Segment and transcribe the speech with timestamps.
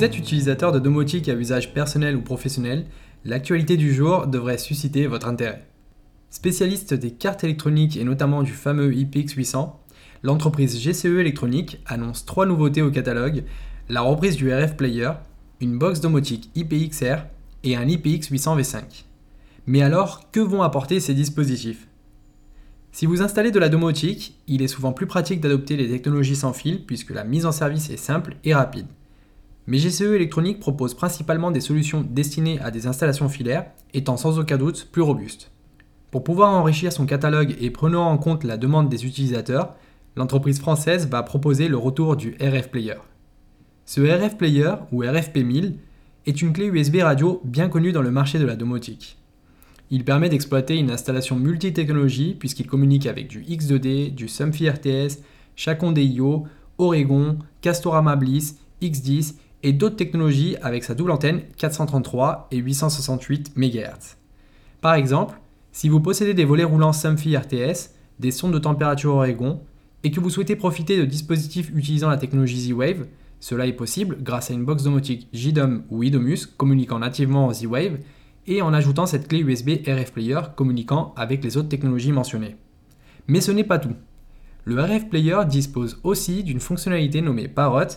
[0.00, 2.86] vous êtes utilisateur de domotique à usage personnel ou professionnel,
[3.26, 5.66] l'actualité du jour devrait susciter votre intérêt.
[6.30, 9.74] Spécialiste des cartes électroniques et notamment du fameux IPX800,
[10.22, 13.44] l'entreprise GCE Électronique annonce trois nouveautés au catalogue
[13.90, 15.10] la reprise du RF Player,
[15.60, 17.26] une box domotique IPXR
[17.64, 19.04] et un IPX800 V5.
[19.66, 21.88] Mais alors, que vont apporter ces dispositifs?
[22.90, 26.54] Si vous installez de la domotique, il est souvent plus pratique d'adopter les technologies sans
[26.54, 28.86] fil puisque la mise en service est simple et rapide.
[29.70, 34.56] Mais GCE Électronique propose principalement des solutions destinées à des installations filaires, étant sans aucun
[34.56, 35.52] doute plus robustes.
[36.10, 39.76] Pour pouvoir enrichir son catalogue et prenant en compte la demande des utilisateurs,
[40.16, 42.96] l'entreprise française va proposer le retour du RF Player.
[43.86, 45.74] Ce RF Player, ou RFP1000,
[46.26, 49.18] est une clé USB radio bien connue dans le marché de la domotique.
[49.92, 55.20] Il permet d'exploiter une installation multi-technologie puisqu'il communique avec du X2D, du Somfy RTS,
[55.54, 62.56] Chacon DIO, Oregon, Castorama Bliss, X10 et d'autres technologies avec sa double antenne 433 et
[62.56, 64.16] 868 MHz.
[64.80, 65.40] Par exemple,
[65.72, 69.60] si vous possédez des volets roulants Somfy RTS, des sondes de température Oregon,
[70.02, 73.06] et que vous souhaitez profiter de dispositifs utilisant la technologie Z-Wave,
[73.38, 77.98] cela est possible grâce à une box domotique JDOM ou IDOMUS communiquant nativement en Z-Wave
[78.46, 82.56] et en ajoutant cette clé USB RF Player communiquant avec les autres technologies mentionnées.
[83.28, 83.94] Mais ce n'est pas tout.
[84.64, 87.88] Le RF Player dispose aussi d'une fonctionnalité nommée Parrot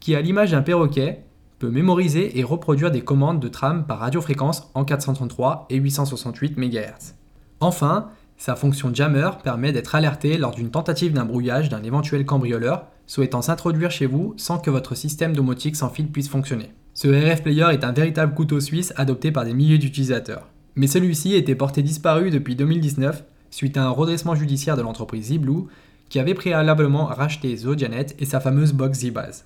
[0.00, 1.24] qui, à l'image d'un perroquet,
[1.58, 7.14] peut mémoriser et reproduire des commandes de trame par radiofréquence en 433 et 868 MHz.
[7.60, 12.86] Enfin, sa fonction jammer permet d'être alerté lors d'une tentative d'un brouillage d'un éventuel cambrioleur
[13.06, 16.70] souhaitant s'introduire chez vous sans que votre système domotique sans fil puisse fonctionner.
[16.94, 20.48] Ce RF Player est un véritable couteau suisse adopté par des milliers d'utilisateurs.
[20.76, 25.66] Mais celui-ci était porté disparu depuis 2019 suite à un redressement judiciaire de l'entreprise ZBlue
[26.08, 29.44] qui avait préalablement racheté Zodianet et sa fameuse box Z-Base.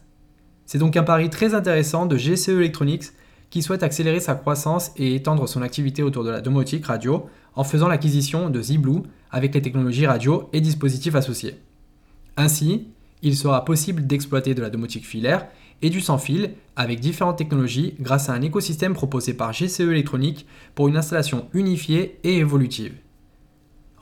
[0.67, 3.13] C'est donc un pari très intéressant de GCE Electronics
[3.51, 7.65] qui souhaite accélérer sa croissance et étendre son activité autour de la domotique radio en
[7.65, 11.57] faisant l'acquisition de ZBlue avec les technologies radio et dispositifs associés.
[12.37, 12.89] Ainsi,
[13.23, 15.47] il sera possible d'exploiter de la domotique filaire
[15.83, 20.47] et du sans fil avec différentes technologies grâce à un écosystème proposé par GCE Electronics
[20.75, 22.95] pour une installation unifiée et évolutive.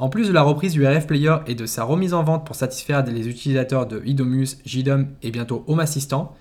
[0.00, 2.56] En plus de la reprise du RF Player et de sa remise en vente pour
[2.56, 6.34] satisfaire les utilisateurs de IDOMUS, JDOM et bientôt Home Assistant,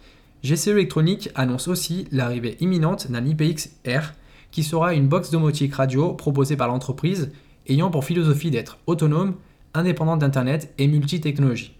[0.45, 4.13] GCE Electronics annonce aussi l'arrivée imminente d'un IPX-R
[4.51, 7.33] qui sera une box domotique radio proposée par l'entreprise
[7.67, 9.35] ayant pour philosophie d'être autonome,
[9.73, 11.75] indépendante d'Internet et multi-technologie.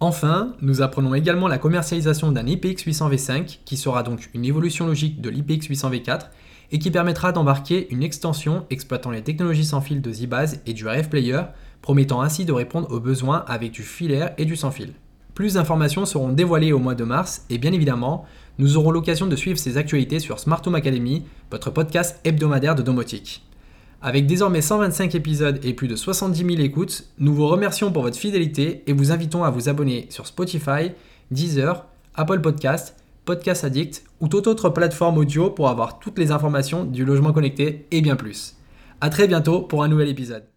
[0.00, 5.28] Enfin, nous apprenons également la commercialisation d'un IPX800V5 qui sera donc une évolution logique de
[5.28, 6.30] l'IPX800V4
[6.70, 10.86] et qui permettra d'embarquer une extension exploitant les technologies sans fil de Z-Base et du
[10.86, 11.42] RF Player,
[11.82, 14.92] promettant ainsi de répondre aux besoins avec du filaire et du sans fil.
[15.34, 18.26] Plus d'informations seront dévoilées au mois de mars et bien évidemment,
[18.58, 22.82] nous aurons l'occasion de suivre ces actualités sur Smart Home Academy, votre podcast hebdomadaire de
[22.82, 23.44] domotique.
[24.02, 28.18] Avec désormais 125 épisodes et plus de 70 000 écoutes, nous vous remercions pour votre
[28.18, 30.92] fidélité et vous invitons à vous abonner sur Spotify,
[31.30, 31.84] Deezer,
[32.14, 32.96] Apple Podcast,
[33.28, 37.86] Podcast Addict ou toute autre plateforme audio pour avoir toutes les informations du logement connecté
[37.90, 38.56] et bien plus.
[39.02, 40.48] A très bientôt pour un nouvel épisode.